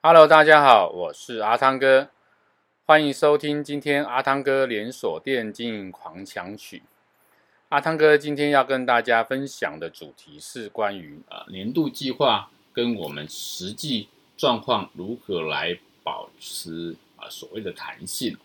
[0.00, 2.10] Hello，大家好，我是阿汤哥，
[2.86, 6.84] 欢迎收听今天阿汤哥连锁店经营狂想曲。
[7.70, 14.06] 阿汤哥今天要跟大家分享的主题是关于呃年度计划跟我们实际
[14.36, 18.36] 状况如何来保持啊所谓的弹性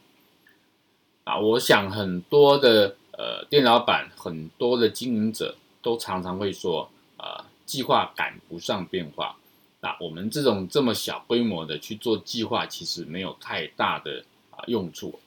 [1.23, 1.37] 啊。
[1.37, 9.37] 我想很多的呃店老板，很多的经营者都常常会说，呃计划赶不上变化。
[9.83, 15.19] 那我们这种这么小规模的去做计划，其实没有太大的啊用处。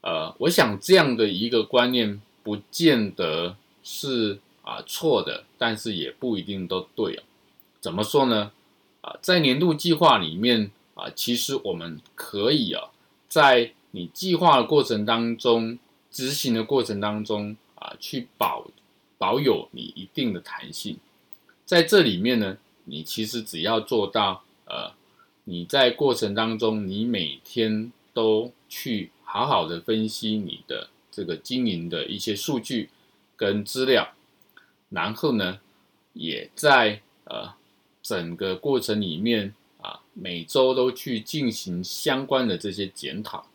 [0.00, 2.22] 呃，我想这样的一个观念。
[2.44, 7.22] 不见得是啊错的，但是也不一定都对哦。
[7.78, 8.50] 怎么说呢？
[9.00, 12.90] 啊，在年度计划里面啊，其实我们可以啊，
[13.28, 15.78] 在你计划的过程当中、
[16.10, 18.66] 执行的过程当中啊，去保
[19.18, 20.98] 保有你一定的弹性。
[21.64, 24.92] 在这里面呢，你其实只要做到呃，
[25.44, 30.88] 你在过程当中，你每天都去好好的分析你的。
[31.14, 32.88] 这个经营的一些数据
[33.36, 34.14] 跟资料，
[34.88, 35.60] 然后呢，
[36.14, 37.52] 也在呃
[38.02, 43.46] 整个过程里面啊，每周都去进行相关的这些检讨。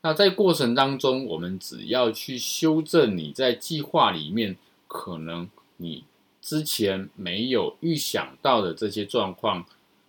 [0.00, 4.56] 那在过程当中，我们只要去修正你在计划里面
[4.88, 6.02] 可能你
[6.44, 9.66] 之前没有预想到的这些状况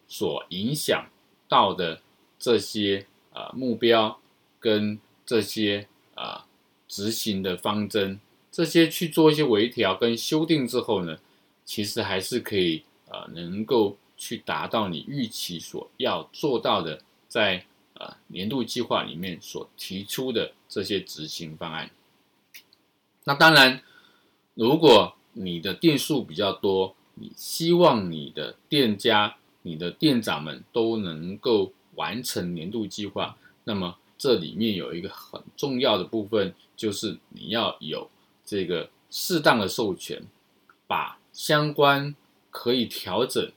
[0.07, 1.09] 所影响
[1.47, 2.01] 到的
[2.37, 4.19] 这些啊目标
[4.59, 6.45] 跟这些啊。
[6.87, 8.19] 执行的方针，
[8.51, 11.17] 这些去做一些微调跟修订之后呢，
[11.65, 21.89] 其实还是可以呃，能够去达到你预期所要做到的，在呃年度计划里面所提出的这些执行方案。
[23.23, 23.81] 那当然，
[24.53, 33.97] 如果你的店数比较多，你希望你的店家、你的店长们都能够完成年度计划，那么。
[34.17, 38.09] 这里面有一个很重要的部分，就是你要有
[38.45, 40.23] 这个适当的授权，
[40.87, 42.15] 把相关
[42.49, 43.51] 可以调整、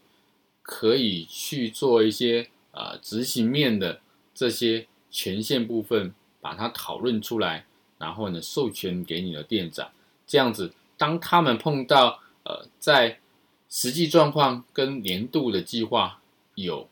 [0.61, 4.00] 可以去做一些啊、执行面的
[4.34, 7.65] 这些权限部分，把它讨论出来，
[7.99, 9.93] 然后呢授权给你的店长，
[10.27, 13.21] 这样子，当他们碰到呃在
[13.71, 16.21] 实际状况跟年度的计划
[16.57, 16.87] 有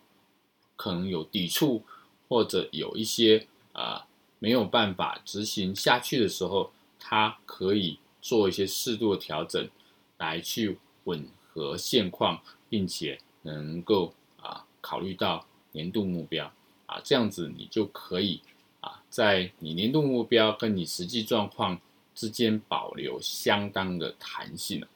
[0.76, 1.82] 可能有抵触，
[2.28, 3.46] 或者有一些。
[3.78, 4.06] 啊，
[4.38, 9.68] 没有办法执行下去的时候，它可以做一些适度的调整，
[10.16, 12.40] 来去吻合现况，
[12.70, 16.50] 并且能够啊考虑到年度目标
[16.86, 18.40] 啊，这样子你就可以
[18.80, 21.78] 啊，在你年度目标跟你实际状况
[22.16, 24.88] 之间保留相当的弹性了。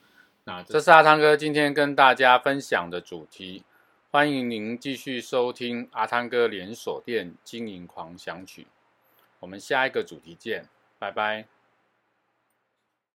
[0.43, 3.63] 那这是阿汤哥今天跟大家分享的主题，
[4.09, 8.65] 欢迎您继续收听阿汤哥连锁店经营狂想曲。
[9.39, 10.65] 我们下一个主题见，
[10.99, 11.45] 拜拜。